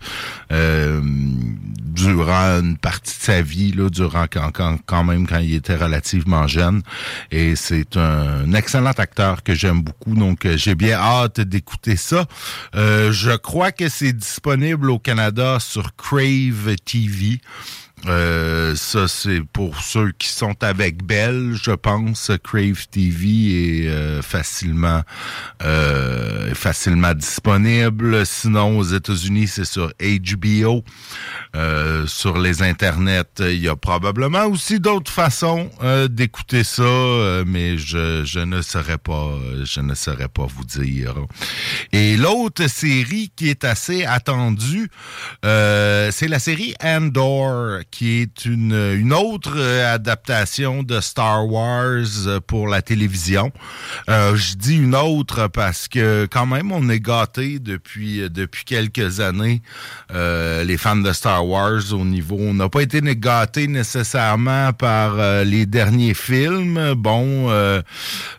[0.53, 5.55] euh, durant une partie de sa vie, là, durant quand, quand, quand même quand il
[5.55, 6.83] était relativement jeune.
[7.31, 10.15] Et c'est un excellent acteur que j'aime beaucoup.
[10.15, 12.27] Donc, euh, j'ai bien hâte d'écouter ça.
[12.75, 17.41] Euh, je crois que c'est disponible au Canada sur Crave TV.
[18.07, 22.31] Euh, ça, c'est pour ceux qui sont avec Bell, je pense.
[22.43, 25.03] Crave TV est euh, facilement
[25.63, 28.25] euh, facilement disponible.
[28.25, 30.85] Sinon, aux États-Unis, c'est sur HBO.
[31.57, 37.79] Euh, sur les internets, il y a probablement aussi d'autres façons euh, d'écouter ça, mais
[37.79, 39.33] je, je ne saurais pas,
[39.65, 41.15] je ne saurais pas vous dire.
[41.93, 44.91] Et l'autre série qui est assez attendue,
[45.43, 52.41] c'est la série Andor, qui est une, une autre euh, adaptation de Star Wars euh,
[52.41, 53.53] pour la télévision.
[54.09, 58.65] Euh, je dis une autre parce que quand même on est gâté depuis euh, depuis
[58.65, 59.63] quelques années.
[60.13, 65.45] Euh, les fans de Star Wars au niveau on n'a pas été gâté nécessairement par
[65.45, 66.95] les derniers films.
[66.95, 67.49] Bon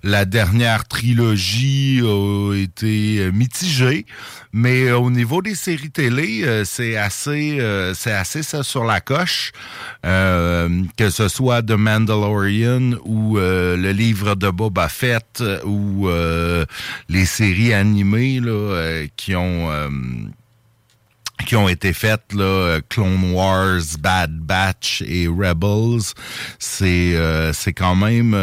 [0.03, 4.05] la dernière trilogie a été mitigée
[4.51, 7.59] mais au niveau des séries télé c'est assez
[7.95, 9.38] c'est assez ça sur la coche
[10.05, 16.65] euh, que ce soit The Mandalorian ou euh, le livre de Boba Fett ou euh,
[17.09, 19.69] les séries animées là, qui ont
[21.45, 26.13] qui ont été faites là, Clone Wars, Bad Batch et Rebels,
[26.59, 27.15] c'est
[27.53, 28.37] c'est quand même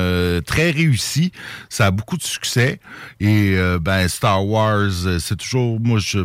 [0.47, 1.33] très réussi.
[1.69, 2.81] Ça a beaucoup de succès
[3.21, 4.91] et ben Star Wars,
[5.21, 6.21] c'est toujours moi je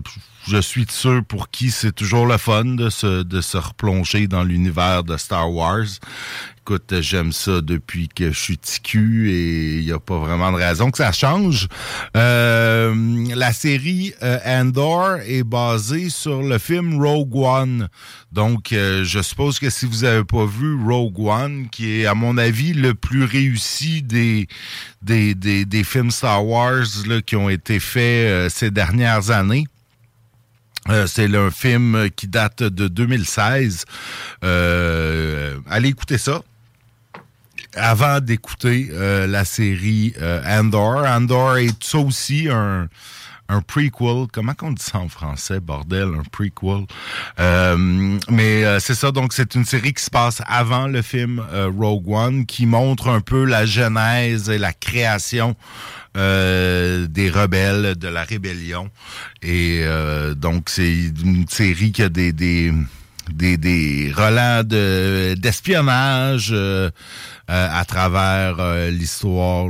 [0.47, 4.27] je suis de ceux pour qui c'est toujours le fun de se de se replonger
[4.27, 5.85] dans l'univers de Star Wars.
[6.63, 10.57] Écoute, j'aime ça depuis que je suis ticu et il n'y a pas vraiment de
[10.57, 11.67] raison que ça change.
[12.15, 12.93] Euh,
[13.33, 17.89] la série euh, Andor est basée sur le film Rogue One.
[18.31, 22.13] Donc, euh, je suppose que si vous avez pas vu Rogue One, qui est à
[22.13, 24.47] mon avis le plus réussi des
[25.01, 29.65] des, des, des films Star Wars là, qui ont été faits ces dernières années,
[30.89, 33.85] euh, c'est un film qui date de 2016.
[34.43, 36.41] Euh, allez écouter ça
[37.73, 41.05] avant d'écouter euh, la série euh, Andor.
[41.05, 42.87] Andor est ça aussi un
[43.47, 44.27] un prequel.
[44.31, 46.85] Comment qu'on dit ça en français, bordel, un prequel?
[48.29, 51.43] Mais c'est ça, donc c'est une série qui se passe avant le film
[51.77, 55.57] Rogue One, qui montre un peu la genèse et la création
[56.17, 58.89] euh, des rebelles, de la rébellion.
[59.41, 60.91] Et euh, donc c'est
[61.23, 62.73] une série qui a des, des
[63.31, 66.89] des, des relents de d'espionnage euh,
[67.47, 68.55] à travers
[68.89, 69.67] l'histoire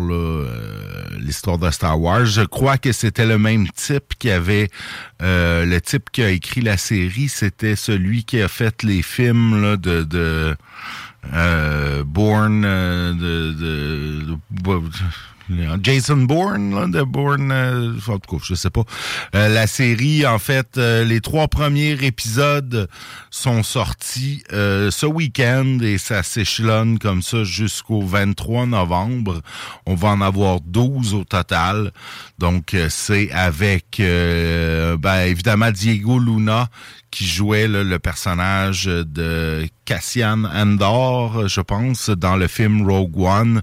[1.20, 2.26] l'histoire de Star Wars.
[2.26, 4.70] Je crois que c'était le même type qui avait
[5.20, 10.04] le type qui a écrit la série, c'était celui qui a fait les films de,
[10.04, 10.56] de
[11.34, 14.82] euh, de, de- de-
[15.82, 17.94] Jason Bourne, là, Bourne, euh,
[18.44, 18.84] je sais pas.
[19.36, 22.88] Euh, la série, en fait, euh, les trois premiers épisodes
[23.30, 29.42] sont sortis ce week-end et ça s'échelonne comme ça jusqu'au 23 novembre.
[29.86, 31.92] On va en avoir 12 au total.
[32.40, 36.70] Donc, c'est avec, ben, évidemment, Diego Luna
[37.10, 43.62] qui jouait le personnage de Cassian Andor, je pense, dans le film Rogue One.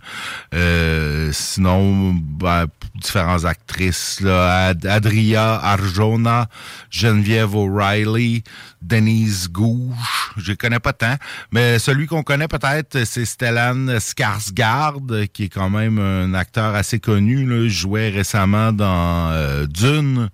[0.55, 6.49] Euh, sinon, ben, différentes actrices, là, Ad- Adria Arjona,
[6.91, 8.43] Geneviève O'Reilly,
[8.83, 11.16] Denise Gouche, je connais pas tant,
[11.51, 16.99] mais celui qu'on connaît peut-être, c'est Stellan Skarsgård, qui est quand même un acteur assez
[17.01, 17.68] connu, là.
[17.68, 20.29] Jouait récemment dans euh, Dune.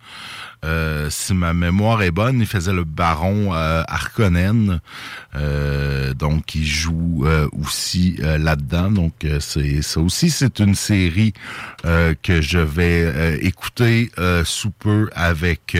[0.64, 4.80] Euh, si ma mémoire est bonne, il faisait le baron euh, Harkonnen.
[5.36, 8.90] Euh, donc, il joue euh, aussi euh, là-dedans.
[8.90, 11.34] Donc, c'est ça aussi, c'est une série
[12.22, 14.10] que je vais écouter
[14.44, 15.76] sous peu avec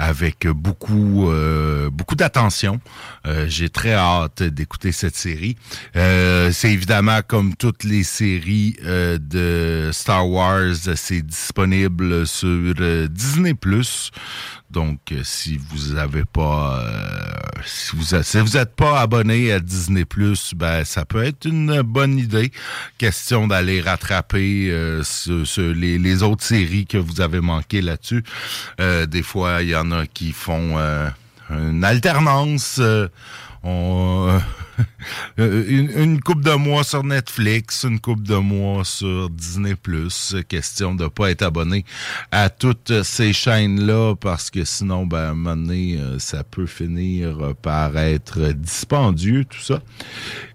[0.00, 2.80] avec beaucoup euh, beaucoup d'attention.
[3.26, 5.56] Euh, J'ai très hâte d'écouter cette série.
[5.94, 12.48] Euh, c'est évidemment comme toutes les séries euh, de Star Wars, c'est disponible sur
[12.80, 13.54] euh, Disney+.
[14.70, 17.32] Donc, euh, si vous avez pas, euh,
[17.66, 20.04] si vous si vous êtes pas abonné à Disney+,
[20.54, 22.52] ben ça peut être une bonne idée.
[22.96, 28.22] Question d'aller rattraper euh, ce- ce- les, les autres séries que vous avez manqué là-dessus.
[28.80, 31.08] Euh, des fois, il y en a qui font euh,
[31.50, 32.76] une alternance.
[32.78, 33.08] euh,
[33.64, 34.40] on,
[35.38, 39.74] une, une coupe de mois sur Netflix, une coupe de mois sur Disney+.
[40.48, 41.84] Question de pas être abonné
[42.30, 46.66] à toutes ces chaînes-là parce que sinon, ben, à un moment donné, euh, ça peut
[46.66, 49.82] finir par être dispendieux, tout ça.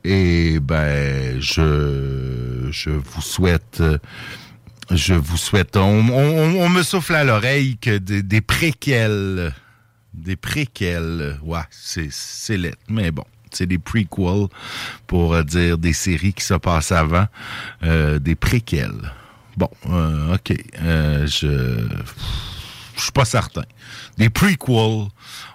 [0.03, 3.81] Et ben, je, je vous souhaite...
[3.81, 3.97] euh,
[4.91, 5.77] je vous souhaite...
[5.77, 9.53] On, me souffle à l'oreille que des, des préquels...
[10.13, 13.25] Des préquels, ouais, c'est laid, mais bon.
[13.55, 14.47] C'est des prequels
[15.07, 17.27] pour euh, dire des séries qui se passent avant.
[17.83, 19.13] Euh, des préquels.
[19.55, 20.53] Bon, euh, OK.
[20.81, 21.87] Je
[22.97, 23.63] je suis pas certain.
[24.17, 25.07] Des prequels,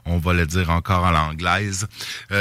[0.05, 1.87] on va le dire encore en l'anglaise.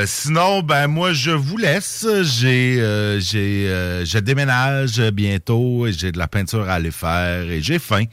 [0.06, 2.06] Sinon, ben moi je vous laisse.
[2.22, 2.76] J'ai,
[3.22, 5.88] j'ai, je déménage bientôt.
[5.88, 8.04] et J'ai de la peinture à aller faire et j'ai faim.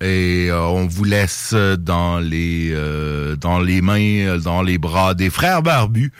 [0.00, 2.72] Et on vous laisse dans les,
[3.40, 6.12] dans les mains, dans les bras des frères barbus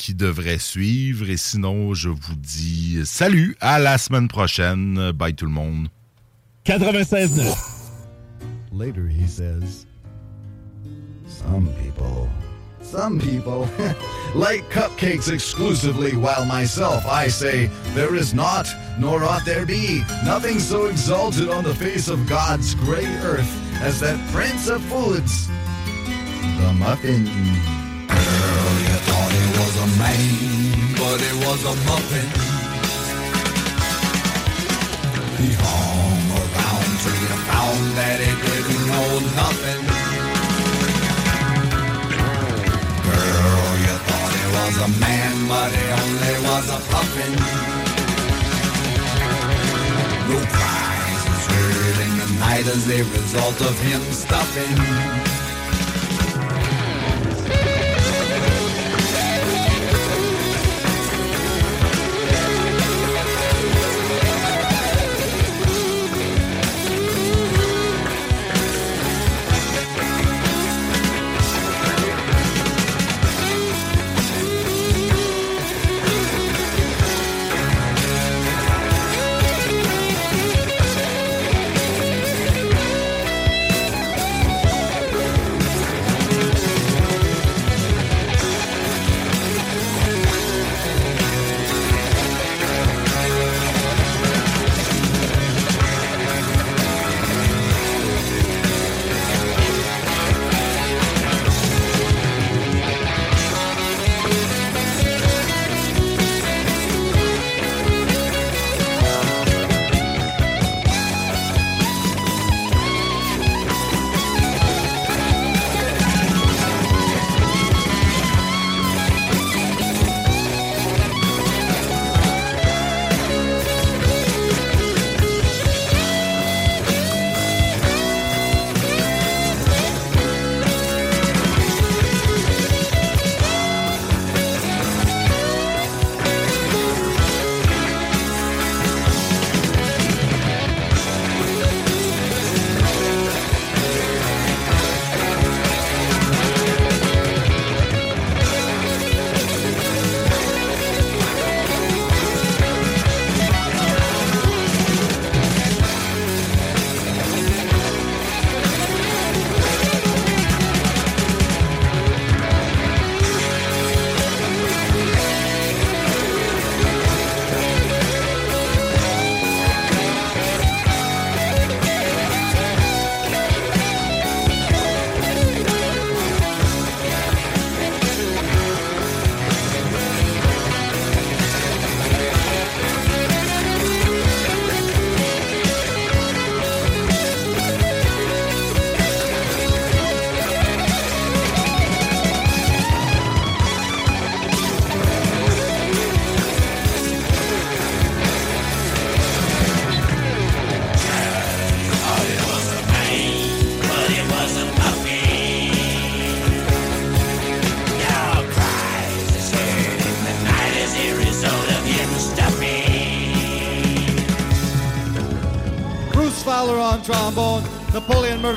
[0.00, 1.28] qui devraient suivre.
[1.28, 5.12] Et sinon, je vous dis salut à la semaine prochaine.
[5.12, 5.88] Bye tout le monde.
[6.64, 7.54] 96.9.
[8.72, 9.86] Later, he says,
[11.26, 12.28] Some people.
[12.82, 13.68] Some people
[14.34, 20.58] like cupcakes exclusively, while myself I say, There is not, nor ought there be, nothing
[20.58, 23.50] so exalted on the face of God's great earth
[23.82, 27.24] as that prince of foods, the muffin.
[27.24, 29.29] Girl, you thought it
[29.60, 32.28] was a man, but it was a muffin.
[35.40, 39.10] He hung around till you found that he didn't know
[39.42, 39.82] nothing.
[43.04, 47.32] Girl, you thought he was a man, but he only was a puffin.
[50.28, 55.39] No cries was heard in the night as a result of him stuffing.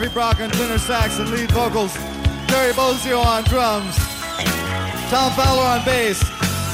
[0.04, 1.94] Murphy Brock on tenor sax and lead vocals,
[2.48, 3.96] Terry Bozio on drums,
[5.08, 6.20] Tom Fowler on bass,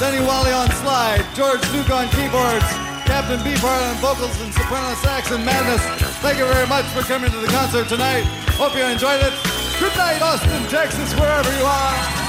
[0.00, 2.66] Denny Wally on slide, George Duke on keyboards,
[3.06, 5.80] Captain Beefheart on vocals and soprano sax and madness.
[6.18, 8.24] Thank you very much for coming to the concert tonight.
[8.58, 9.32] Hope you enjoyed it.
[9.78, 12.19] Good night, Austin, Texas, wherever you are.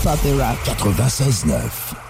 [0.00, 0.58] Hip Hop et Rock.
[0.64, 2.09] 96.9.